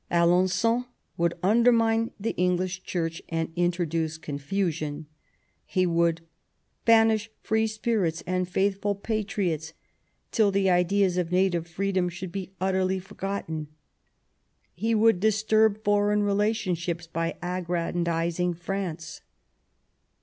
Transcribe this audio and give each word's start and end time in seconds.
Alen9on 0.11 0.87
would 1.15 1.35
undermine 1.43 2.09
the 2.19 2.31
English 2.35 2.81
Church 2.81 3.21
and 3.29 3.53
introduce 3.55 4.17
con 4.17 4.39
fusion; 4.39 5.05
he 5.63 5.85
would 5.85 6.21
"banish 6.85 7.29
free 7.43 7.67
spirits 7.67 8.23
and 8.25 8.49
faithful 8.49 8.95
patriots 8.95 9.73
till 10.31 10.49
the 10.49 10.71
ideas 10.71 11.17
of 11.17 11.31
native 11.31 11.67
freedom 11.67 12.09
should 12.09 12.31
be 12.31 12.51
utterly 12.59 12.97
forgotten"; 12.97 13.67
he 14.73 14.95
would 14.95 15.19
disturb 15.19 15.83
foreign 15.83 16.23
relation 16.23 16.73
ships 16.73 17.05
by 17.05 17.35
aggrandising 17.43 18.55
Fi^ance. 18.57 19.21